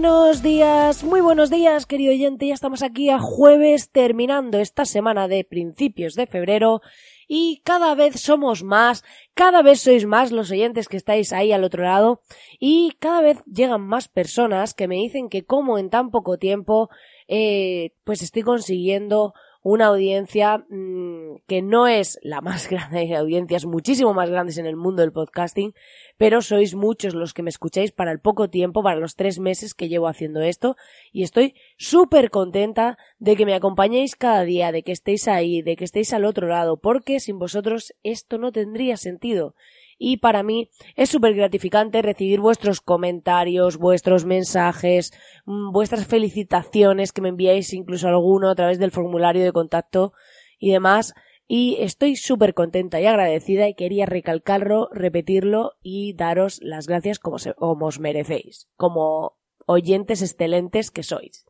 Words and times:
Buenos 0.00 0.42
días, 0.42 1.04
muy 1.04 1.20
buenos 1.20 1.50
días, 1.50 1.84
querido 1.84 2.12
oyente. 2.12 2.46
Ya 2.46 2.54
estamos 2.54 2.82
aquí 2.82 3.10
a 3.10 3.18
jueves 3.18 3.90
terminando 3.90 4.58
esta 4.58 4.86
semana 4.86 5.28
de 5.28 5.44
principios 5.44 6.14
de 6.14 6.26
febrero 6.26 6.80
y 7.28 7.60
cada 7.66 7.94
vez 7.94 8.18
somos 8.18 8.62
más, 8.62 9.04
cada 9.34 9.60
vez 9.60 9.82
sois 9.82 10.06
más 10.06 10.32
los 10.32 10.50
oyentes 10.50 10.88
que 10.88 10.96
estáis 10.96 11.34
ahí 11.34 11.52
al 11.52 11.64
otro 11.64 11.82
lado 11.82 12.22
y 12.58 12.92
cada 12.98 13.20
vez 13.20 13.42
llegan 13.44 13.82
más 13.82 14.08
personas 14.08 14.72
que 14.72 14.88
me 14.88 14.94
dicen 14.94 15.28
que 15.28 15.44
como 15.44 15.76
en 15.76 15.90
tan 15.90 16.10
poco 16.10 16.38
tiempo 16.38 16.88
eh, 17.28 17.90
pues 18.02 18.22
estoy 18.22 18.40
consiguiendo 18.40 19.34
una 19.62 19.86
audiencia 19.86 20.64
mmm, 20.68 21.36
que 21.46 21.62
no 21.62 21.86
es 21.86 22.18
la 22.22 22.40
más 22.40 22.68
grande 22.70 23.06
de 23.06 23.16
audiencias, 23.16 23.66
muchísimo 23.66 24.14
más 24.14 24.30
grandes 24.30 24.58
en 24.58 24.66
el 24.66 24.76
mundo 24.76 25.02
del 25.02 25.12
podcasting, 25.12 25.74
pero 26.16 26.42
sois 26.42 26.74
muchos 26.74 27.14
los 27.14 27.34
que 27.34 27.42
me 27.42 27.50
escucháis 27.50 27.92
para 27.92 28.12
el 28.12 28.20
poco 28.20 28.48
tiempo, 28.48 28.82
para 28.82 29.00
los 29.00 29.16
tres 29.16 29.38
meses 29.38 29.74
que 29.74 29.88
llevo 29.88 30.08
haciendo 30.08 30.40
esto, 30.42 30.76
y 31.12 31.22
estoy 31.22 31.54
súper 31.76 32.30
contenta 32.30 32.98
de 33.18 33.36
que 33.36 33.46
me 33.46 33.54
acompañéis 33.54 34.16
cada 34.16 34.44
día, 34.44 34.72
de 34.72 34.82
que 34.82 34.92
estéis 34.92 35.28
ahí, 35.28 35.62
de 35.62 35.76
que 35.76 35.84
estéis 35.84 36.12
al 36.12 36.24
otro 36.24 36.48
lado, 36.48 36.78
porque 36.78 37.20
sin 37.20 37.38
vosotros 37.38 37.94
esto 38.02 38.38
no 38.38 38.52
tendría 38.52 38.96
sentido 38.96 39.54
y 40.02 40.16
para 40.16 40.42
mí 40.42 40.70
es 40.96 41.10
súper 41.10 41.34
gratificante 41.34 42.00
recibir 42.00 42.40
vuestros 42.40 42.80
comentarios, 42.80 43.76
vuestros 43.76 44.24
mensajes, 44.24 45.12
mm, 45.44 45.72
vuestras 45.72 46.06
felicitaciones 46.06 47.12
que 47.12 47.20
me 47.20 47.28
enviáis 47.28 47.74
incluso 47.74 48.08
alguno 48.08 48.48
a 48.48 48.54
través 48.54 48.78
del 48.78 48.92
formulario 48.92 49.44
de 49.44 49.52
contacto 49.52 50.14
y 50.58 50.70
demás. 50.70 51.12
Y 51.46 51.76
estoy 51.80 52.16
súper 52.16 52.54
contenta 52.54 52.98
y 52.98 53.06
agradecida 53.06 53.68
y 53.68 53.74
quería 53.74 54.06
recalcarlo, 54.06 54.88
repetirlo 54.90 55.72
y 55.82 56.14
daros 56.14 56.60
las 56.62 56.86
gracias 56.86 57.18
como, 57.18 57.38
se, 57.38 57.52
como 57.52 57.84
os 57.84 58.00
merecéis, 58.00 58.70
como 58.76 59.36
oyentes 59.66 60.22
excelentes 60.22 60.90
que 60.90 61.02
sois. 61.02 61.44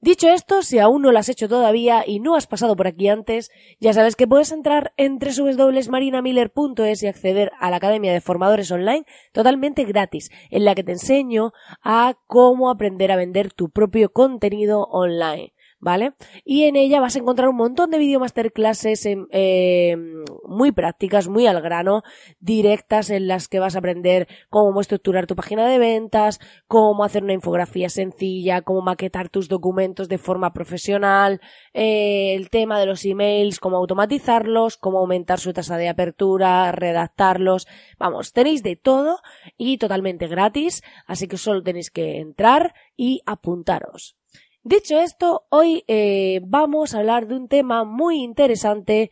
Dicho 0.00 0.28
esto, 0.28 0.62
si 0.62 0.78
aún 0.78 1.02
no 1.02 1.10
lo 1.10 1.18
has 1.18 1.28
hecho 1.28 1.48
todavía 1.48 2.04
y 2.06 2.20
no 2.20 2.36
has 2.36 2.46
pasado 2.46 2.76
por 2.76 2.86
aquí 2.86 3.08
antes, 3.08 3.50
ya 3.80 3.92
sabes 3.92 4.14
que 4.14 4.28
puedes 4.28 4.52
entrar 4.52 4.92
en 4.96 5.18
www.marinamiller.es 5.18 7.02
y 7.02 7.08
acceder 7.08 7.50
a 7.58 7.68
la 7.68 7.78
Academia 7.78 8.12
de 8.12 8.20
Formadores 8.20 8.70
Online 8.70 9.04
totalmente 9.32 9.84
gratis, 9.84 10.30
en 10.50 10.64
la 10.64 10.76
que 10.76 10.84
te 10.84 10.92
enseño 10.92 11.52
a 11.82 12.14
cómo 12.28 12.70
aprender 12.70 13.10
a 13.10 13.16
vender 13.16 13.52
tu 13.52 13.70
propio 13.70 14.12
contenido 14.12 14.84
online. 14.84 15.52
¿Vale? 15.80 16.14
Y 16.44 16.64
en 16.64 16.76
ella 16.76 17.00
vas 17.00 17.16
a 17.16 17.20
encontrar 17.20 17.48
un 17.48 17.56
montón 17.56 17.90
de 17.90 17.98
video 17.98 18.20
masterclasses 18.20 19.06
eh, 19.06 19.96
muy 20.44 20.72
prácticas, 20.72 21.28
muy 21.28 21.46
al 21.46 21.60
grano, 21.60 22.02
directas 22.40 23.10
en 23.10 23.28
las 23.28 23.48
que 23.48 23.60
vas 23.60 23.76
a 23.76 23.78
aprender 23.78 24.28
cómo 24.50 24.80
estructurar 24.80 25.26
tu 25.26 25.36
página 25.36 25.66
de 25.66 25.78
ventas, 25.78 26.40
cómo 26.66 27.04
hacer 27.04 27.22
una 27.22 27.32
infografía 27.32 27.88
sencilla, 27.88 28.62
cómo 28.62 28.82
maquetar 28.82 29.28
tus 29.28 29.48
documentos 29.48 30.08
de 30.08 30.18
forma 30.18 30.52
profesional, 30.52 31.40
eh, 31.72 32.34
el 32.34 32.50
tema 32.50 32.80
de 32.80 32.86
los 32.86 33.04
emails, 33.04 33.60
cómo 33.60 33.76
automatizarlos, 33.76 34.76
cómo 34.76 34.98
aumentar 34.98 35.38
su 35.38 35.52
tasa 35.52 35.76
de 35.76 35.88
apertura, 35.88 36.72
redactarlos, 36.72 37.68
vamos, 37.98 38.32
tenéis 38.32 38.62
de 38.62 38.76
todo 38.76 39.18
y 39.56 39.78
totalmente 39.78 40.26
gratis, 40.26 40.82
así 41.06 41.28
que 41.28 41.36
solo 41.36 41.62
tenéis 41.62 41.90
que 41.90 42.18
entrar 42.18 42.74
y 42.96 43.20
apuntaros. 43.26 44.17
Dicho 44.64 44.98
esto, 44.98 45.46
hoy 45.50 45.84
eh, 45.86 46.40
vamos 46.44 46.92
a 46.92 46.98
hablar 46.98 47.28
de 47.28 47.36
un 47.36 47.48
tema 47.48 47.84
muy 47.84 48.22
interesante 48.22 49.10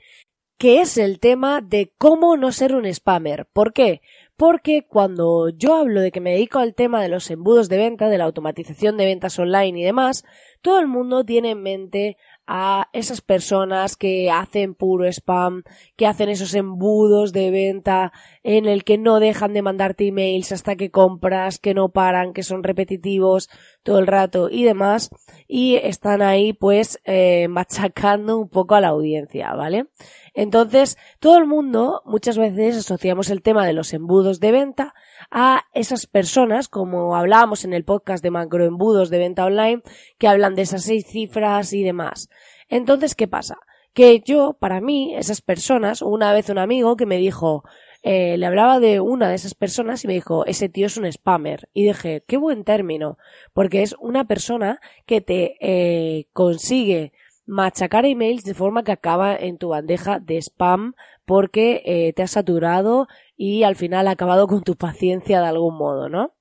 que 0.58 0.80
es 0.80 0.98
el 0.98 1.20
tema 1.20 1.60
de 1.60 1.92
cómo 1.98 2.36
no 2.36 2.50
ser 2.50 2.74
un 2.74 2.92
spammer. 2.92 3.46
¿Por 3.52 3.72
qué? 3.72 4.00
Porque 4.36 4.86
cuando 4.86 5.50
yo 5.50 5.76
hablo 5.76 6.00
de 6.00 6.10
que 6.10 6.20
me 6.20 6.32
dedico 6.32 6.58
al 6.58 6.74
tema 6.74 7.00
de 7.00 7.08
los 7.08 7.30
embudos 7.30 7.68
de 7.68 7.76
venta, 7.76 8.08
de 8.08 8.18
la 8.18 8.24
automatización 8.24 8.96
de 8.96 9.04
ventas 9.04 9.38
online 9.38 9.78
y 9.78 9.84
demás, 9.84 10.24
todo 10.62 10.80
el 10.80 10.88
mundo 10.88 11.24
tiene 11.24 11.50
en 11.50 11.62
mente 11.62 12.16
a 12.46 12.88
esas 12.92 13.20
personas 13.20 13.96
que 13.96 14.30
hacen 14.30 14.74
puro 14.74 15.06
spam, 15.06 15.64
que 15.96 16.06
hacen 16.06 16.28
esos 16.28 16.54
embudos 16.54 17.32
de 17.32 17.50
venta 17.50 18.12
en 18.42 18.66
el 18.66 18.84
que 18.84 18.98
no 18.98 19.18
dejan 19.18 19.52
de 19.52 19.62
mandarte 19.62 20.06
emails 20.06 20.52
hasta 20.52 20.76
que 20.76 20.90
compras, 20.90 21.58
que 21.58 21.74
no 21.74 21.88
paran, 21.88 22.32
que 22.32 22.42
son 22.42 22.62
repetitivos 22.62 23.50
todo 23.82 23.98
el 23.98 24.06
rato 24.06 24.48
y 24.50 24.64
demás, 24.64 25.10
y 25.48 25.76
están 25.76 26.22
ahí 26.22 26.52
pues 26.52 27.00
eh, 27.04 27.48
machacando 27.50 28.38
un 28.38 28.48
poco 28.48 28.74
a 28.74 28.80
la 28.80 28.88
audiencia, 28.88 29.52
¿vale? 29.54 29.86
Entonces, 30.34 30.98
todo 31.18 31.38
el 31.38 31.46
mundo 31.46 32.02
muchas 32.04 32.36
veces 32.38 32.76
asociamos 32.76 33.30
el 33.30 33.42
tema 33.42 33.66
de 33.66 33.72
los 33.72 33.92
embudos 33.94 34.38
de 34.38 34.52
venta 34.52 34.94
a 35.30 35.64
esas 35.74 36.06
personas, 36.06 36.68
como 36.68 37.16
hablábamos 37.16 37.64
en 37.64 37.72
el 37.72 37.84
podcast 37.84 38.22
de 38.22 38.30
macroembudos 38.30 39.10
de 39.10 39.18
venta 39.18 39.44
online, 39.44 39.82
que 40.18 40.28
hablan 40.28 40.54
de 40.54 40.62
esas 40.62 40.84
seis 40.84 41.06
cifras 41.06 41.72
y 41.72 41.82
demás. 41.82 42.28
Entonces, 42.68 43.14
¿qué 43.14 43.28
pasa? 43.28 43.58
Que 43.92 44.20
yo, 44.20 44.54
para 44.58 44.80
mí, 44.80 45.14
esas 45.16 45.40
personas, 45.40 46.02
una 46.02 46.32
vez 46.32 46.48
un 46.50 46.58
amigo 46.58 46.96
que 46.96 47.06
me 47.06 47.16
dijo, 47.16 47.64
eh, 48.02 48.36
le 48.36 48.46
hablaba 48.46 48.78
de 48.78 49.00
una 49.00 49.28
de 49.28 49.34
esas 49.34 49.54
personas 49.54 50.04
y 50.04 50.06
me 50.06 50.14
dijo, 50.14 50.46
ese 50.46 50.68
tío 50.68 50.86
es 50.86 50.96
un 50.96 51.10
spammer. 51.10 51.68
Y 51.72 51.86
dije, 51.86 52.22
qué 52.26 52.36
buen 52.36 52.64
término, 52.64 53.18
porque 53.52 53.82
es 53.82 53.94
una 53.98 54.26
persona 54.26 54.80
que 55.06 55.20
te 55.20 55.56
eh, 55.60 56.26
consigue 56.32 57.12
machacar 57.46 58.04
emails 58.04 58.44
de 58.44 58.54
forma 58.54 58.82
que 58.82 58.92
acaba 58.92 59.34
en 59.34 59.56
tu 59.56 59.68
bandeja 59.68 60.18
de 60.18 60.38
spam 60.38 60.94
porque 61.24 61.82
eh, 61.84 62.12
te 62.12 62.22
ha 62.22 62.26
saturado 62.26 63.08
y 63.36 63.62
al 63.64 63.76
final 63.76 64.08
ha 64.08 64.12
acabado 64.12 64.46
con 64.46 64.62
tu 64.62 64.76
paciencia 64.76 65.40
de 65.40 65.46
algún 65.46 65.76
modo, 65.76 66.08
¿no? 66.08 66.34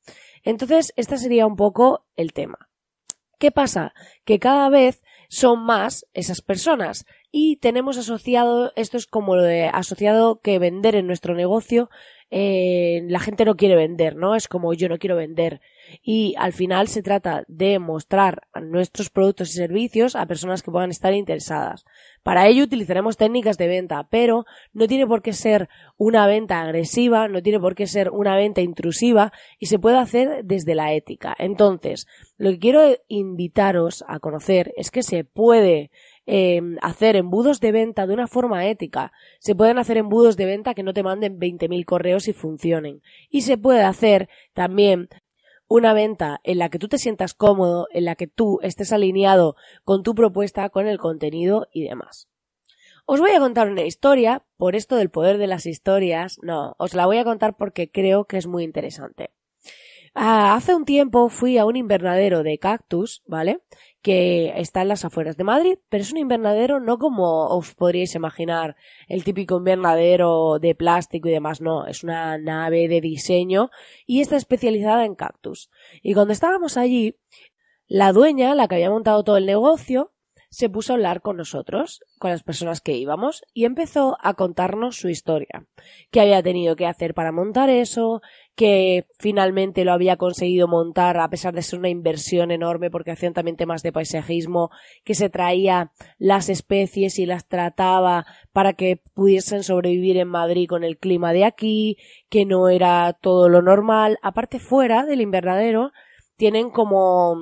Entonces, 0.44 0.94
este 0.96 1.18
sería 1.18 1.48
un 1.48 1.56
poco 1.56 2.06
el 2.16 2.34
tema. 2.34 2.70
¿Qué 3.40 3.52
pasa? 3.52 3.94
Que 4.24 4.40
cada 4.40 4.70
vez 4.70 5.02
son 5.28 5.66
más 5.66 6.06
esas 6.14 6.42
personas 6.42 7.06
y 7.32 7.58
tenemos 7.58 7.98
asociado, 7.98 8.72
esto 8.76 8.96
es 8.98 9.08
como 9.08 9.36
lo 9.36 9.44
de 9.44 9.66
asociado 9.66 10.40
que 10.40 10.60
vender 10.60 10.96
en 10.96 11.08
nuestro 11.08 11.36
negocio, 11.36 11.90
eh, 12.32 13.04
la 13.08 13.20
gente 13.20 13.46
no 13.46 13.56
quiere 13.56 13.76
vender, 13.76 14.16
¿no? 14.16 14.36
Es 14.36 14.48
como 14.48 14.74
yo 14.74 14.90
no 14.90 14.98
quiero 14.98 15.16
vender. 15.16 15.62
Y 16.02 16.34
al 16.38 16.54
final 16.54 16.88
se 16.88 17.04
trata 17.04 17.44
de 17.48 17.78
mostrar 17.80 18.48
nuestros 18.62 19.10
productos 19.10 19.52
y 19.52 19.54
servicios 19.54 20.16
a 20.16 20.26
personas 20.26 20.64
que 20.64 20.72
puedan 20.72 20.90
estar 20.90 21.14
interesadas. 21.14 21.86
Para 22.24 22.48
ello 22.48 22.64
utilizaremos 22.64 23.18
técnicas 23.18 23.58
de 23.58 23.68
venta, 23.68 24.08
pero 24.10 24.46
no 24.74 24.88
tiene 24.88 25.06
por 25.06 25.22
qué 25.22 25.34
ser 25.34 25.70
una 25.98 26.26
venta 26.26 26.60
agresiva, 26.60 27.28
no 27.28 27.44
tiene 27.44 27.60
por 27.60 27.76
qué 27.76 27.86
ser 27.86 28.10
una 28.10 28.36
venta 28.36 28.62
intrusiva 28.62 29.32
y 29.60 29.68
se 29.68 29.78
puede 29.78 29.98
hacer 29.98 30.44
desde 30.44 30.74
la 30.74 30.94
ética. 30.94 31.36
Entonces, 31.38 32.08
lo 32.38 32.50
que 32.50 32.60
quiero 32.60 32.82
invitaros 33.08 34.04
a 34.08 34.20
conocer 34.20 34.74
es 34.76 34.90
que 34.90 35.04
se 35.04 35.24
puede 35.24 35.92
eh, 36.26 36.62
hacer 36.82 37.16
embudos 37.16 37.60
de 37.60 37.72
venta 37.72 38.08
de 38.08 38.14
una 38.14 38.28
forma 38.28 38.66
ética. 38.68 39.12
Se 39.40 39.56
pueden 39.56 39.78
hacer 39.78 39.98
embudos 39.98 40.38
de 40.38 40.46
venta 40.46 40.74
que 40.74 40.84
no 40.84 40.94
te 40.94 41.04
manden 41.04 41.40
20.000 41.40 41.86
correos 41.86 42.28
y 42.28 42.34
funcionen. 42.34 43.02
Y 43.30 43.42
se 43.42 43.58
puede 43.58 43.84
hacer 43.84 44.30
también 44.54 45.10
una 45.68 45.94
venta 45.94 46.42
en 46.44 46.60
la 46.60 46.70
que 46.70 46.80
tú 46.80 46.88
te 46.88 46.98
sientas 46.98 47.34
cómodo, 47.34 47.88
en 47.92 48.06
la 48.06 48.16
que 48.16 48.28
tú 48.28 48.60
estés 48.62 48.92
alineado 48.92 49.56
con 49.84 50.04
tu 50.04 50.14
propuesta, 50.16 50.70
con 50.70 50.88
el 50.88 50.98
contenido 50.98 51.68
y 51.72 51.84
demás. 51.84 52.28
Os 53.06 53.20
voy 53.20 53.32
a 53.32 53.40
contar 53.40 53.70
una 53.70 53.84
historia, 53.84 54.44
por 54.58 54.76
esto 54.76 54.96
del 54.96 55.12
poder 55.12 55.38
de 55.38 55.48
las 55.48 55.68
historias, 55.68 56.40
no, 56.42 56.76
os 56.80 56.96
la 56.96 57.06
voy 57.06 57.18
a 57.18 57.24
contar 57.24 57.56
porque 57.56 57.92
creo 57.92 58.26
que 58.26 58.38
es 58.38 58.48
muy 58.48 58.64
interesante. 58.64 59.32
Ah, 60.18 60.56
hace 60.56 60.74
un 60.74 60.86
tiempo 60.86 61.28
fui 61.28 61.58
a 61.58 61.66
un 61.66 61.76
invernadero 61.76 62.42
de 62.42 62.58
cactus, 62.58 63.22
¿vale? 63.28 63.60
Que 64.02 64.54
está 64.56 64.82
en 64.82 64.88
las 64.88 65.04
afueras 65.04 65.36
de 65.36 65.44
Madrid, 65.44 65.78
pero 65.90 66.04
es 66.04 66.12
un 66.14 66.18
invernadero 66.18 66.80
no 66.80 66.98
como 66.98 67.48
os 67.48 67.76
podríais 67.76 68.16
imaginar, 68.16 68.78
el 69.10 69.26
típico 69.26 69.58
invernadero 69.58 70.58
de 70.60 70.74
plástico 70.74 71.28
y 71.28 71.34
demás, 71.34 71.60
no, 71.60 71.86
es 71.86 72.02
una 72.06 72.38
nave 72.38 72.88
de 72.88 73.02
diseño 73.02 73.72
y 74.06 74.22
está 74.22 74.38
especializada 74.38 75.04
en 75.04 75.16
cactus. 75.16 75.70
Y 76.02 76.14
cuando 76.14 76.32
estábamos 76.32 76.78
allí, 76.78 77.18
la 77.86 78.14
dueña, 78.14 78.56
la 78.56 78.70
que 78.70 78.76
había 78.76 78.90
montado 78.90 79.22
todo 79.26 79.36
el 79.36 79.46
negocio, 79.46 80.14
se 80.56 80.70
puso 80.70 80.94
a 80.94 80.96
hablar 80.96 81.22
con 81.22 81.36
nosotros, 81.36 82.00
con 82.18 82.32
las 82.32 82.42
personas 82.42 82.80
que 82.80 82.94
íbamos, 82.94 83.44
y 83.54 83.66
empezó 83.66 84.18
a 84.22 84.36
contarnos 84.36 84.96
su 84.96 85.10
historia, 85.10 85.68
qué 86.12 86.22
había 86.22 86.42
tenido 86.42 86.78
que 86.78 86.86
hacer 86.86 87.14
para 87.14 87.34
montar 87.34 87.70
eso, 87.70 88.22
que 88.56 89.06
finalmente 89.20 89.84
lo 89.84 89.92
había 89.92 90.16
conseguido 90.16 90.68
montar 90.68 91.18
a 91.18 91.30
pesar 91.30 91.54
de 91.54 91.62
ser 91.62 91.80
una 91.80 91.90
inversión 91.90 92.52
enorme 92.52 92.90
porque 92.90 93.12
hacían 93.12 93.34
también 93.34 93.58
temas 93.58 93.84
de 93.84 93.92
paisajismo, 93.92 94.72
que 95.04 95.14
se 95.14 95.30
traía 95.30 95.92
las 96.18 96.50
especies 96.50 97.20
y 97.20 97.26
las 97.26 97.48
trataba 97.48 98.26
para 98.54 98.74
que 98.74 99.02
pudiesen 99.14 99.64
sobrevivir 99.64 100.18
en 100.18 100.30
Madrid 100.30 100.68
con 100.70 100.84
el 100.86 100.98
clima 100.98 101.34
de 101.34 101.44
aquí, 101.44 101.98
que 102.30 102.46
no 102.46 102.70
era 102.70 103.14
todo 103.14 103.50
lo 103.50 103.62
normal. 103.62 104.18
Aparte 104.22 104.60
fuera 104.60 105.06
del 105.06 105.22
invernadero 105.22 105.92
tienen 106.38 106.70
como 106.70 107.38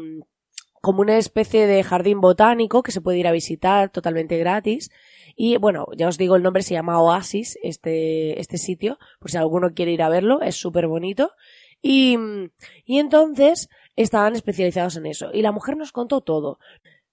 como 0.81 0.99
una 0.99 1.17
especie 1.17 1.65
de 1.65 1.81
jardín 1.81 2.19
botánico 2.19 2.83
que 2.83 2.91
se 2.91 2.99
puede 2.99 3.17
ir 3.17 3.27
a 3.27 3.31
visitar 3.31 3.89
totalmente 3.89 4.37
gratis. 4.37 4.89
Y 5.35 5.57
bueno, 5.57 5.87
ya 5.97 6.07
os 6.07 6.17
digo 6.17 6.35
el 6.35 6.43
nombre, 6.43 6.63
se 6.63 6.73
llama 6.73 7.01
Oasis, 7.01 7.57
este, 7.63 8.39
este 8.39 8.57
sitio, 8.57 8.97
por 9.19 9.31
si 9.31 9.37
alguno 9.37 9.73
quiere 9.73 9.91
ir 9.91 10.01
a 10.01 10.09
verlo, 10.09 10.41
es 10.41 10.55
súper 10.55 10.87
bonito. 10.87 11.31
Y, 11.81 12.17
y 12.85 12.99
entonces 12.99 13.69
estaban 13.95 14.35
especializados 14.35 14.95
en 14.95 15.05
eso. 15.05 15.29
Y 15.33 15.41
la 15.41 15.51
mujer 15.51 15.77
nos 15.77 15.91
contó 15.91 16.21
todo. 16.21 16.59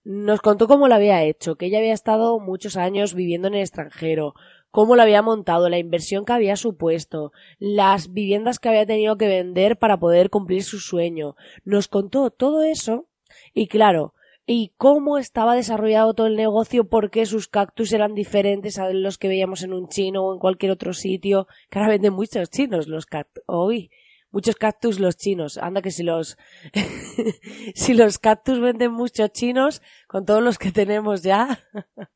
Nos 0.04 0.40
contó 0.40 0.66
cómo 0.66 0.88
lo 0.88 0.94
había 0.94 1.22
hecho, 1.24 1.56
que 1.56 1.66
ella 1.66 1.78
había 1.78 1.92
estado 1.92 2.40
muchos 2.40 2.76
años 2.76 3.14
viviendo 3.14 3.48
en 3.48 3.54
el 3.54 3.60
extranjero, 3.60 4.34
cómo 4.70 4.96
lo 4.96 5.02
había 5.02 5.22
montado, 5.22 5.68
la 5.68 5.78
inversión 5.78 6.24
que 6.24 6.32
había 6.32 6.56
supuesto, 6.56 7.32
las 7.58 8.12
viviendas 8.12 8.58
que 8.58 8.68
había 8.68 8.86
tenido 8.86 9.16
que 9.18 9.28
vender 9.28 9.76
para 9.78 9.98
poder 9.98 10.30
cumplir 10.30 10.62
su 10.62 10.78
sueño. 10.78 11.36
Nos 11.64 11.88
contó 11.88 12.30
todo 12.30 12.62
eso 12.62 13.08
y 13.52 13.66
claro, 13.66 14.14
y 14.52 14.72
cómo 14.78 15.16
estaba 15.16 15.54
desarrollado 15.54 16.12
todo 16.12 16.26
el 16.26 16.34
negocio, 16.34 16.88
por 16.88 17.12
qué 17.12 17.24
sus 17.24 17.46
cactus 17.46 17.92
eran 17.92 18.14
diferentes 18.14 18.80
a 18.80 18.90
los 18.90 19.16
que 19.16 19.28
veíamos 19.28 19.62
en 19.62 19.72
un 19.72 19.86
chino 19.86 20.24
o 20.24 20.32
en 20.32 20.40
cualquier 20.40 20.72
otro 20.72 20.92
sitio, 20.92 21.46
que 21.70 21.78
ahora 21.78 21.92
venden 21.92 22.14
muchos 22.14 22.50
chinos 22.50 22.88
los 22.88 23.06
cactus. 23.06 23.44
Hoy, 23.46 23.92
muchos 24.32 24.56
cactus 24.56 24.98
los 24.98 25.16
chinos. 25.16 25.56
Anda 25.56 25.82
que 25.82 25.92
si 25.92 26.02
los, 26.02 26.36
si 27.76 27.94
los 27.94 28.18
cactus 28.18 28.58
venden 28.58 28.90
muchos 28.90 29.30
chinos, 29.30 29.82
con 30.08 30.24
todos 30.24 30.42
los 30.42 30.58
que 30.58 30.72
tenemos 30.72 31.22
ya. 31.22 31.60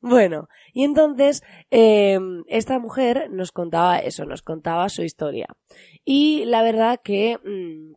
bueno, 0.00 0.48
y 0.72 0.84
entonces, 0.84 1.42
eh, 1.72 2.20
esta 2.46 2.78
mujer 2.78 3.32
nos 3.32 3.50
contaba 3.50 3.98
eso, 3.98 4.24
nos 4.26 4.42
contaba 4.42 4.88
su 4.90 5.02
historia. 5.02 5.48
Y 6.04 6.44
la 6.44 6.62
verdad 6.62 7.00
que, 7.02 7.36
mm, 7.36 7.94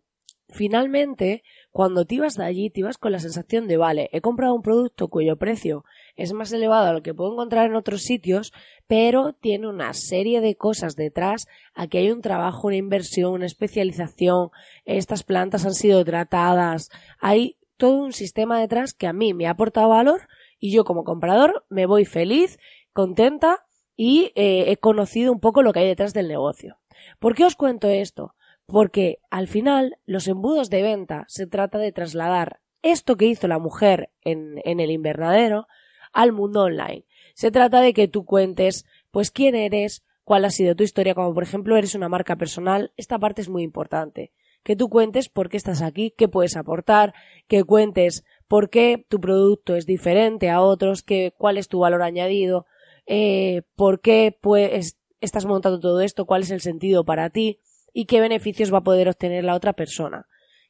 finalmente, 0.49 1.43
cuando 1.71 2.05
te 2.05 2.15
ibas 2.15 2.35
de 2.35 2.43
allí, 2.43 2.69
te 2.69 2.81
ibas 2.81 2.97
con 2.97 3.13
la 3.13 3.19
sensación 3.19 3.67
de, 3.67 3.77
vale, 3.77 4.09
he 4.11 4.19
comprado 4.19 4.53
un 4.53 4.61
producto 4.61 5.07
cuyo 5.07 5.37
precio 5.37 5.85
es 6.17 6.33
más 6.33 6.51
elevado 6.51 6.87
a 6.87 6.93
lo 6.93 7.01
que 7.01 7.13
puedo 7.13 7.31
encontrar 7.31 7.67
en 7.67 7.75
otros 7.75 8.01
sitios, 8.01 8.51
pero 8.87 9.33
tiene 9.33 9.69
una 9.69 9.93
serie 9.93 10.41
de 10.41 10.55
cosas 10.55 10.95
detrás. 10.95 11.47
Aquí 11.73 11.97
hay 11.97 12.11
un 12.11 12.21
trabajo, 12.21 12.67
una 12.67 12.75
inversión, 12.75 13.31
una 13.31 13.45
especialización. 13.45 14.49
Estas 14.83 15.23
plantas 15.23 15.65
han 15.65 15.73
sido 15.73 16.03
tratadas. 16.03 16.89
Hay 17.19 17.57
todo 17.77 18.03
un 18.03 18.11
sistema 18.11 18.59
detrás 18.59 18.93
que 18.93 19.07
a 19.07 19.13
mí 19.13 19.33
me 19.33 19.47
ha 19.47 19.51
aportado 19.51 19.89
valor 19.89 20.27
y 20.59 20.71
yo 20.73 20.83
como 20.83 21.05
comprador 21.05 21.65
me 21.69 21.85
voy 21.85 22.05
feliz, 22.05 22.59
contenta 22.91 23.65
y 23.95 24.33
eh, 24.35 24.65
he 24.67 24.77
conocido 24.77 25.31
un 25.31 25.39
poco 25.39 25.63
lo 25.63 25.71
que 25.71 25.79
hay 25.79 25.87
detrás 25.87 26.13
del 26.13 26.27
negocio. 26.27 26.77
¿Por 27.19 27.33
qué 27.33 27.45
os 27.45 27.55
cuento 27.55 27.87
esto? 27.87 28.35
Porque 28.71 29.19
al 29.29 29.47
final 29.47 29.97
los 30.05 30.27
embudos 30.27 30.69
de 30.69 30.81
venta 30.81 31.25
se 31.27 31.45
trata 31.45 31.77
de 31.77 31.91
trasladar 31.91 32.61
esto 32.81 33.17
que 33.17 33.25
hizo 33.25 33.47
la 33.47 33.59
mujer 33.59 34.09
en, 34.21 34.61
en 34.63 34.79
el 34.79 34.91
invernadero 34.91 35.67
al 36.13 36.31
mundo 36.31 36.61
online. 36.63 37.05
Se 37.33 37.51
trata 37.51 37.81
de 37.81 37.93
que 37.93 38.07
tú 38.07 38.23
cuentes 38.23 38.85
pues 39.11 39.29
quién 39.29 39.55
eres, 39.55 40.03
cuál 40.23 40.45
ha 40.45 40.49
sido 40.51 40.75
tu 40.75 40.83
historia, 40.83 41.15
como 41.15 41.33
por 41.33 41.43
ejemplo 41.43 41.75
eres 41.75 41.95
una 41.95 42.07
marca 42.07 42.37
personal, 42.37 42.93
esta 42.95 43.19
parte 43.19 43.41
es 43.41 43.49
muy 43.49 43.63
importante. 43.63 44.31
Que 44.63 44.75
tú 44.75 44.89
cuentes 44.89 45.27
por 45.27 45.49
qué 45.49 45.57
estás 45.57 45.81
aquí, 45.81 46.13
qué 46.17 46.29
puedes 46.29 46.55
aportar, 46.55 47.13
que 47.47 47.63
cuentes 47.63 48.23
por 48.47 48.69
qué 48.69 49.05
tu 49.09 49.19
producto 49.19 49.75
es 49.75 49.85
diferente 49.85 50.49
a 50.49 50.61
otros, 50.61 51.03
que, 51.03 51.33
cuál 51.37 51.57
es 51.57 51.67
tu 51.67 51.79
valor 51.79 52.03
añadido, 52.03 52.65
eh, 53.05 53.63
por 53.75 53.99
qué 53.99 54.37
pues, 54.39 54.97
estás 55.19 55.45
montando 55.45 55.79
todo 55.79 55.99
esto, 55.99 56.25
cuál 56.25 56.43
es 56.43 56.51
el 56.51 56.61
sentido 56.61 57.03
para 57.03 57.29
ti 57.31 57.59
y 57.93 58.05
qué 58.05 58.21
beneficios 58.21 58.73
va 58.73 58.79
a 58.79 58.83
poder 58.83 59.09
obtener 59.09 59.43
la 59.43 59.55
otra 59.55 59.73
persona. 59.73 60.27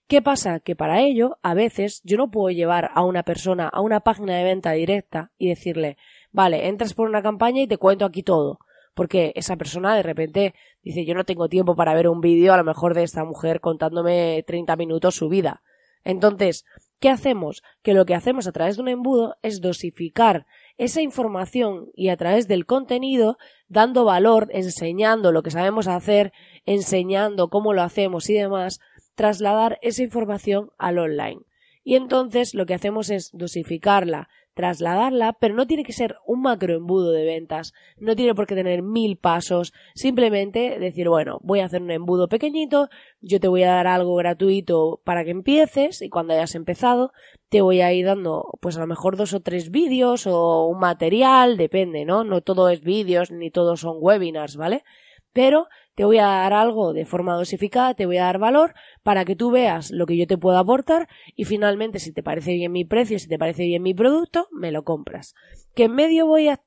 ¿Qué 0.07 0.21
pasa? 0.21 0.59
Que 0.59 0.75
para 0.75 1.01
ello, 1.01 1.38
a 1.41 1.53
veces, 1.53 2.01
yo 2.03 2.18
no 2.18 2.31
puedo 2.31 2.50
llevar 2.50 2.91
a 2.94 3.03
una 3.03 3.23
persona 3.23 3.69
a 3.69 3.79
una 3.79 4.01
página 4.01 4.35
de 4.35 4.44
venta 4.44 4.71
directa 4.73 5.31
y 5.38 5.47
decirle, 5.47 5.97
vale, 6.31 6.68
entras 6.68 6.94
por 6.94 7.07
una 7.07 7.21
campaña 7.21 7.62
y 7.62 7.68
te 7.68 7.77
cuento 7.77 8.03
aquí 8.03 8.21
todo. 8.21 8.59
Porque 8.94 9.31
esa 9.35 9.56
persona 9.56 9.95
de 9.95 10.03
repente 10.03 10.53
dice, 10.83 11.06
yo 11.06 11.15
no 11.15 11.23
tengo 11.23 11.47
tiempo 11.47 11.75
para 11.75 11.94
ver 11.94 12.09
un 12.09 12.19
vídeo 12.19 12.53
a 12.53 12.57
lo 12.57 12.65
mejor 12.65 12.94
de 12.94 13.03
esta 13.03 13.23
mujer 13.23 13.62
contándome 13.62 14.44
30 14.45 14.75
minutos 14.75 15.15
su 15.15 15.29
vida. 15.29 15.62
Entonces, 16.03 16.65
¿qué 17.00 17.09
hacemos? 17.09 17.63
Que 17.83 17.94
lo 17.94 18.06
que 18.06 18.15
hacemos 18.15 18.47
a 18.47 18.51
través 18.51 18.75
de 18.75 18.81
un 18.81 18.89
embudo 18.89 19.38
es 19.44 19.62
dosificar 19.62 20.45
esa 20.77 21.01
información 21.01 21.89
y 21.94 22.09
a 22.09 22.18
través 22.18 22.47
del 22.47 22.65
contenido 22.65 23.38
dando 23.68 24.03
valor, 24.03 24.50
enseñando 24.51 25.31
lo 25.31 25.44
que 25.44 25.51
sabemos 25.51 25.88
hacer, 25.88 26.33
enseñando 26.65 27.49
cómo 27.49 27.73
lo 27.73 27.81
hacemos 27.81 28.29
y 28.29 28.33
demás, 28.33 28.79
trasladar 29.15 29.77
esa 29.81 30.03
información 30.03 30.71
al 30.77 30.99
online. 30.99 31.41
Y 31.83 31.95
entonces 31.95 32.53
lo 32.53 32.65
que 32.65 32.75
hacemos 32.75 33.09
es 33.09 33.31
dosificarla, 33.33 34.29
trasladarla, 34.53 35.33
pero 35.33 35.55
no 35.55 35.65
tiene 35.65 35.83
que 35.83 35.93
ser 35.93 36.17
un 36.25 36.41
macroembudo 36.41 37.11
de 37.11 37.23
ventas, 37.23 37.73
no 37.97 38.15
tiene 38.15 38.35
por 38.35 38.47
qué 38.47 38.55
tener 38.55 38.83
mil 38.83 39.17
pasos, 39.17 39.73
simplemente 39.95 40.77
decir, 40.77 41.07
bueno, 41.07 41.39
voy 41.41 41.61
a 41.61 41.65
hacer 41.65 41.81
un 41.81 41.91
embudo 41.91 42.27
pequeñito, 42.27 42.89
yo 43.21 43.39
te 43.39 43.47
voy 43.47 43.63
a 43.63 43.71
dar 43.71 43.87
algo 43.87 44.15
gratuito 44.15 45.01
para 45.03 45.23
que 45.23 45.31
empieces 45.31 46.01
y 46.01 46.09
cuando 46.09 46.33
hayas 46.33 46.55
empezado 46.55 47.13
te 47.49 47.61
voy 47.61 47.81
a 47.81 47.91
ir 47.93 48.05
dando 48.05 48.45
pues 48.61 48.77
a 48.77 48.81
lo 48.81 48.87
mejor 48.87 49.17
dos 49.17 49.33
o 49.33 49.41
tres 49.41 49.71
vídeos 49.71 50.27
o 50.27 50.68
un 50.68 50.80
material, 50.80 51.57
depende, 51.57 52.06
¿no? 52.06 52.23
No 52.23 52.41
todo 52.41 52.69
es 52.69 52.81
vídeos 52.81 53.31
ni 53.31 53.51
todos 53.51 53.81
son 53.81 53.97
webinars, 53.99 54.57
¿vale? 54.57 54.83
Pero 55.33 55.68
te 55.95 56.06
voy 56.06 56.19
a 56.19 56.26
dar 56.26 56.54
algo 56.54 56.94
de 56.94 57.06
forma 57.06 57.36
dosificada, 57.36 57.94
te 57.94 58.06
voy 58.06 58.18
a 58.18 58.26
dar 58.26 58.40
valor 58.40 58.74
para 59.04 59.26
que 59.26 59.36
tú 59.36 59.52
veas 59.52 59.92
lo 59.92 60.06
que 60.06 60.18
yo 60.18 60.28
te 60.28 60.38
puedo 60.38 60.57
aportar 60.57 61.07
y 61.36 61.45
finalmente 61.45 62.00
si 62.00 62.14
te 62.14 62.24
parece 62.24 62.54
bien 62.54 62.71
mi 62.71 62.86
precio, 62.86 63.19
si 63.19 63.28
te 63.28 63.38
parece 63.38 63.64
bien 63.64 63.83
mi 63.83 63.94
producto, 63.94 64.48
me 64.52 64.71
lo 64.71 64.83
compras. 64.83 65.33
¿Que 65.76 65.86
en 65.86 65.94
medio 65.94 66.26
voy 66.26 66.50
a, 66.50 66.62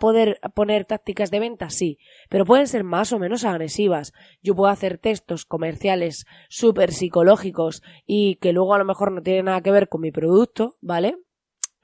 poder 0.00 0.40
poner 0.54 0.84
tácticas 0.84 1.30
de 1.30 1.38
venta? 1.38 1.70
Sí, 1.70 1.98
pero 2.28 2.44
pueden 2.44 2.66
ser 2.66 2.82
más 2.82 3.12
o 3.12 3.20
menos 3.20 3.44
agresivas. 3.44 4.12
Yo 4.42 4.56
puedo 4.56 4.70
hacer 4.70 4.98
textos 4.98 5.44
comerciales 5.44 6.26
súper 6.48 6.92
psicológicos 6.92 7.82
y 8.04 8.36
que 8.36 8.52
luego 8.52 8.74
a 8.74 8.78
lo 8.78 8.84
mejor 8.84 9.12
no 9.12 9.22
tienen 9.22 9.44
nada 9.44 9.60
que 9.60 9.70
ver 9.70 9.88
con 9.88 10.00
mi 10.00 10.10
producto, 10.10 10.76
¿vale? 10.80 11.18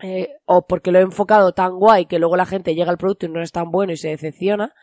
Eh, 0.00 0.28
o 0.44 0.66
porque 0.66 0.90
lo 0.90 0.98
he 0.98 1.02
enfocado 1.02 1.52
tan 1.52 1.78
guay 1.78 2.06
que 2.06 2.18
luego 2.18 2.36
la 2.36 2.44
gente 2.44 2.74
llega 2.74 2.90
al 2.90 2.98
producto 2.98 3.26
y 3.26 3.30
no 3.30 3.40
es 3.40 3.52
tan 3.52 3.70
bueno 3.70 3.92
y 3.92 3.96
se 3.96 4.08
decepciona, 4.08 4.74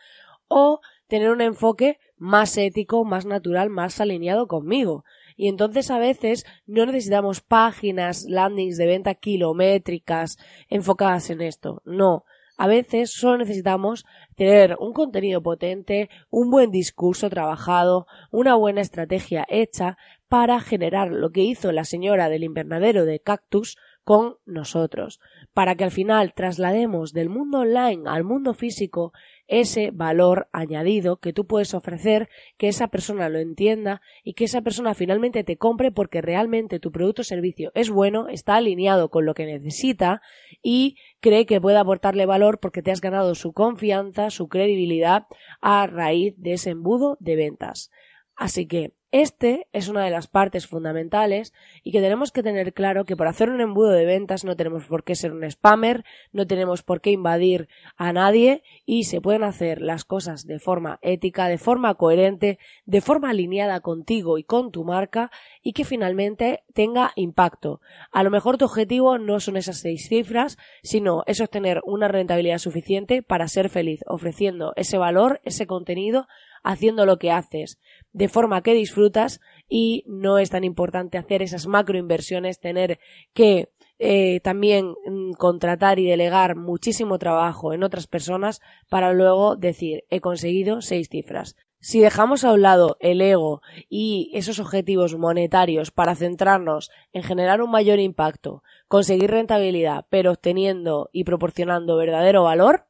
o 0.48 0.80
tener 1.08 1.30
un 1.30 1.40
enfoque 1.40 1.98
más 2.16 2.56
ético, 2.56 3.04
más 3.04 3.26
natural, 3.26 3.70
más 3.70 4.00
alineado 4.00 4.46
conmigo. 4.46 5.04
Y 5.36 5.48
entonces 5.48 5.90
a 5.90 5.98
veces 5.98 6.46
no 6.66 6.86
necesitamos 6.86 7.40
páginas, 7.40 8.24
landings 8.28 8.76
de 8.76 8.86
venta 8.86 9.14
kilométricas 9.14 10.38
enfocadas 10.68 11.30
en 11.30 11.40
esto. 11.40 11.82
No. 11.84 12.24
A 12.56 12.68
veces 12.68 13.10
solo 13.10 13.38
necesitamos 13.38 14.04
tener 14.36 14.76
un 14.78 14.92
contenido 14.92 15.42
potente, 15.42 16.08
un 16.30 16.50
buen 16.50 16.70
discurso 16.70 17.28
trabajado, 17.28 18.06
una 18.30 18.54
buena 18.54 18.80
estrategia 18.80 19.44
hecha 19.48 19.98
para 20.28 20.60
generar 20.60 21.10
lo 21.10 21.30
que 21.30 21.42
hizo 21.42 21.72
la 21.72 21.84
señora 21.84 22.28
del 22.28 22.44
invernadero 22.44 23.04
de 23.06 23.18
cactus 23.18 23.76
con 24.04 24.36
nosotros, 24.44 25.18
para 25.54 25.74
que 25.74 25.84
al 25.84 25.90
final 25.90 26.34
traslademos 26.34 27.12
del 27.12 27.30
mundo 27.30 27.60
online 27.60 28.02
al 28.06 28.22
mundo 28.22 28.52
físico 28.52 29.12
ese 29.46 29.90
valor 29.90 30.48
añadido 30.52 31.18
que 31.18 31.32
tú 31.32 31.46
puedes 31.46 31.74
ofrecer, 31.74 32.28
que 32.56 32.68
esa 32.68 32.88
persona 32.88 33.28
lo 33.28 33.38
entienda 33.38 34.00
y 34.22 34.34
que 34.34 34.44
esa 34.44 34.62
persona 34.62 34.94
finalmente 34.94 35.42
te 35.42 35.56
compre 35.56 35.90
porque 35.90 36.22
realmente 36.22 36.80
tu 36.80 36.92
producto 36.92 37.22
o 37.22 37.24
servicio 37.24 37.72
es 37.74 37.90
bueno, 37.90 38.28
está 38.28 38.56
alineado 38.56 39.10
con 39.10 39.24
lo 39.24 39.34
que 39.34 39.46
necesita 39.46 40.20
y 40.62 40.96
cree 41.20 41.46
que 41.46 41.60
puede 41.60 41.78
aportarle 41.78 42.26
valor 42.26 42.60
porque 42.60 42.82
te 42.82 42.90
has 42.90 43.00
ganado 43.00 43.34
su 43.34 43.52
confianza, 43.52 44.30
su 44.30 44.48
credibilidad 44.48 45.26
a 45.60 45.86
raíz 45.86 46.34
de 46.36 46.54
ese 46.54 46.70
embudo 46.70 47.16
de 47.20 47.36
ventas. 47.36 47.90
Así 48.36 48.66
que 48.66 48.94
Este 49.14 49.68
es 49.72 49.86
una 49.86 50.04
de 50.04 50.10
las 50.10 50.26
partes 50.26 50.66
fundamentales 50.66 51.54
y 51.84 51.92
que 51.92 52.00
tenemos 52.00 52.32
que 52.32 52.42
tener 52.42 52.74
claro 52.74 53.04
que 53.04 53.16
para 53.16 53.30
hacer 53.30 53.48
un 53.48 53.60
embudo 53.60 53.90
de 53.90 54.04
ventas 54.04 54.42
no 54.42 54.56
tenemos 54.56 54.86
por 54.86 55.04
qué 55.04 55.14
ser 55.14 55.30
un 55.30 55.48
spammer, 55.48 56.04
no 56.32 56.48
tenemos 56.48 56.82
por 56.82 57.00
qué 57.00 57.12
invadir 57.12 57.68
a 57.96 58.12
nadie 58.12 58.64
y 58.86 59.04
se 59.04 59.20
pueden 59.20 59.44
hacer 59.44 59.80
las 59.80 60.04
cosas 60.04 60.48
de 60.48 60.58
forma 60.58 60.98
ética, 61.00 61.46
de 61.46 61.58
forma 61.58 61.94
coherente, 61.94 62.58
de 62.86 63.00
forma 63.00 63.30
alineada 63.30 63.78
contigo 63.78 64.36
y 64.36 64.42
con 64.42 64.72
tu 64.72 64.82
marca 64.82 65.30
y 65.62 65.74
que 65.74 65.84
finalmente 65.84 66.64
tenga 66.72 67.12
impacto. 67.14 67.80
A 68.10 68.24
lo 68.24 68.30
mejor 68.30 68.58
tu 68.58 68.64
objetivo 68.64 69.18
no 69.18 69.38
son 69.38 69.56
esas 69.56 69.78
seis 69.78 70.08
cifras, 70.08 70.58
sino 70.82 71.22
es 71.26 71.40
obtener 71.40 71.82
una 71.84 72.08
rentabilidad 72.08 72.58
suficiente 72.58 73.22
para 73.22 73.46
ser 73.46 73.68
feliz, 73.68 74.00
ofreciendo 74.08 74.72
ese 74.74 74.98
valor, 74.98 75.40
ese 75.44 75.68
contenido 75.68 76.26
haciendo 76.64 77.06
lo 77.06 77.18
que 77.18 77.30
haces, 77.30 77.78
de 78.12 78.28
forma 78.28 78.62
que 78.62 78.74
disfrutas 78.74 79.40
y 79.68 80.02
no 80.08 80.38
es 80.38 80.50
tan 80.50 80.64
importante 80.64 81.18
hacer 81.18 81.42
esas 81.42 81.66
macroinversiones, 81.66 82.58
tener 82.58 82.98
que 83.34 83.68
eh, 84.00 84.40
también 84.40 84.94
mm, 85.06 85.32
contratar 85.34 86.00
y 86.00 86.06
delegar 86.06 86.56
muchísimo 86.56 87.18
trabajo 87.18 87.72
en 87.72 87.84
otras 87.84 88.08
personas 88.08 88.60
para 88.88 89.12
luego 89.12 89.54
decir 89.54 90.04
he 90.10 90.20
conseguido 90.20 90.80
seis 90.80 91.08
cifras. 91.08 91.54
Si 91.78 92.00
dejamos 92.00 92.44
a 92.44 92.52
un 92.52 92.62
lado 92.62 92.96
el 92.98 93.20
ego 93.20 93.60
y 93.90 94.30
esos 94.32 94.58
objetivos 94.58 95.18
monetarios 95.18 95.90
para 95.90 96.14
centrarnos 96.14 96.90
en 97.12 97.22
generar 97.22 97.60
un 97.60 97.70
mayor 97.70 97.98
impacto, 97.98 98.62
conseguir 98.88 99.30
rentabilidad, 99.30 100.06
pero 100.08 100.30
obteniendo 100.30 101.10
y 101.12 101.24
proporcionando 101.24 101.96
verdadero 101.96 102.44
valor, 102.44 102.86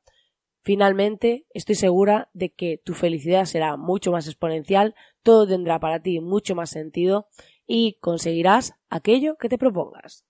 Finalmente, 0.64 1.44
estoy 1.50 1.74
segura 1.74 2.30
de 2.32 2.50
que 2.50 2.80
tu 2.82 2.94
felicidad 2.94 3.44
será 3.44 3.76
mucho 3.76 4.10
más 4.12 4.26
exponencial, 4.26 4.94
todo 5.22 5.46
tendrá 5.46 5.78
para 5.78 6.00
ti 6.00 6.20
mucho 6.20 6.54
más 6.54 6.70
sentido 6.70 7.28
y 7.66 7.98
conseguirás 8.00 8.72
aquello 8.88 9.36
que 9.36 9.50
te 9.50 9.58
propongas. 9.58 10.24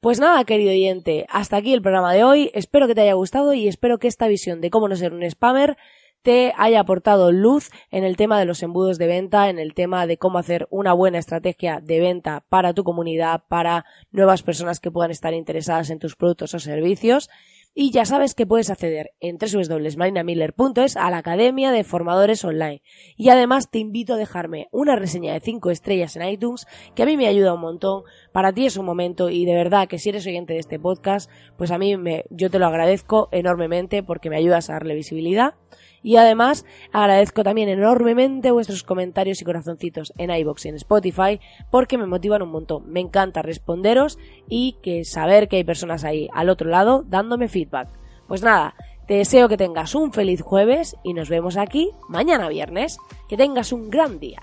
Pues 0.00 0.20
nada, 0.20 0.44
querido 0.44 0.70
oyente, 0.70 1.24
hasta 1.30 1.56
aquí 1.56 1.72
el 1.72 1.80
programa 1.80 2.12
de 2.12 2.24
hoy. 2.24 2.50
Espero 2.52 2.86
que 2.86 2.94
te 2.94 3.00
haya 3.00 3.14
gustado 3.14 3.54
y 3.54 3.68
espero 3.68 3.98
que 3.98 4.06
esta 4.06 4.28
visión 4.28 4.60
de 4.60 4.68
cómo 4.68 4.86
no 4.86 4.96
ser 4.96 5.14
un 5.14 5.28
spammer 5.28 5.78
te 6.20 6.52
haya 6.58 6.80
aportado 6.80 7.32
luz 7.32 7.70
en 7.90 8.04
el 8.04 8.18
tema 8.18 8.38
de 8.38 8.44
los 8.44 8.62
embudos 8.62 8.98
de 8.98 9.06
venta, 9.06 9.48
en 9.48 9.58
el 9.58 9.72
tema 9.72 10.06
de 10.06 10.18
cómo 10.18 10.38
hacer 10.38 10.66
una 10.70 10.92
buena 10.92 11.18
estrategia 11.18 11.80
de 11.80 12.00
venta 12.00 12.44
para 12.50 12.74
tu 12.74 12.84
comunidad, 12.84 13.44
para 13.48 13.86
nuevas 14.10 14.42
personas 14.42 14.78
que 14.78 14.90
puedan 14.90 15.10
estar 15.10 15.32
interesadas 15.32 15.88
en 15.88 16.00
tus 16.00 16.16
productos 16.16 16.52
o 16.52 16.58
servicios 16.58 17.30
y 17.78 17.90
ya 17.90 18.06
sabes 18.06 18.34
que 18.34 18.46
puedes 18.46 18.70
acceder 18.70 19.12
en 19.20 19.36
www.marinamiller.es 19.36 20.96
a 20.96 21.10
la 21.10 21.18
Academia 21.18 21.70
de 21.72 21.84
Formadores 21.84 22.42
Online. 22.42 22.80
Y 23.18 23.28
además 23.28 23.70
te 23.70 23.78
invito 23.78 24.14
a 24.14 24.16
dejarme 24.16 24.68
una 24.72 24.96
reseña 24.96 25.34
de 25.34 25.40
5 25.40 25.70
estrellas 25.70 26.16
en 26.16 26.26
iTunes, 26.26 26.66
que 26.94 27.02
a 27.02 27.06
mí 27.06 27.18
me 27.18 27.26
ayuda 27.26 27.52
un 27.52 27.60
montón. 27.60 28.04
Para 28.32 28.54
ti 28.54 28.64
es 28.64 28.78
un 28.78 28.86
momento 28.86 29.28
y 29.28 29.44
de 29.44 29.54
verdad 29.54 29.88
que 29.88 29.98
si 29.98 30.08
eres 30.08 30.26
oyente 30.26 30.54
de 30.54 30.60
este 30.60 30.78
podcast, 30.78 31.30
pues 31.58 31.70
a 31.70 31.76
mí 31.76 31.98
me, 31.98 32.24
yo 32.30 32.48
te 32.48 32.58
lo 32.58 32.66
agradezco 32.66 33.28
enormemente 33.30 34.02
porque 34.02 34.30
me 34.30 34.38
ayudas 34.38 34.70
a 34.70 34.72
darle 34.72 34.94
visibilidad. 34.94 35.54
Y 36.02 36.16
además 36.16 36.64
agradezco 36.92 37.42
también 37.42 37.68
enormemente 37.68 38.50
vuestros 38.50 38.82
comentarios 38.82 39.40
y 39.40 39.44
corazoncitos 39.44 40.12
en 40.18 40.30
iBox 40.30 40.66
y 40.66 40.68
en 40.68 40.74
Spotify 40.76 41.40
porque 41.70 41.98
me 41.98 42.06
motivan 42.06 42.42
un 42.42 42.50
montón. 42.50 42.90
Me 42.90 43.00
encanta 43.00 43.42
responderos 43.42 44.18
y 44.48 44.76
que 44.82 45.04
saber 45.04 45.48
que 45.48 45.56
hay 45.56 45.64
personas 45.64 46.04
ahí 46.04 46.28
al 46.32 46.48
otro 46.48 46.70
lado 46.70 47.04
dándome 47.06 47.48
feedback. 47.48 47.88
Pues 48.28 48.42
nada, 48.42 48.74
te 49.06 49.14
deseo 49.14 49.48
que 49.48 49.56
tengas 49.56 49.94
un 49.94 50.12
feliz 50.12 50.42
jueves 50.42 50.96
y 51.04 51.14
nos 51.14 51.28
vemos 51.28 51.56
aquí 51.56 51.90
mañana 52.08 52.48
viernes. 52.48 52.98
Que 53.28 53.36
tengas 53.36 53.72
un 53.72 53.90
gran 53.90 54.18
día. 54.18 54.42